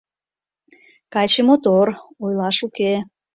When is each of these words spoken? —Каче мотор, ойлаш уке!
—Каче 1.13 1.41
мотор, 1.47 1.87
ойлаш 2.23 2.57
уке! 2.67 2.91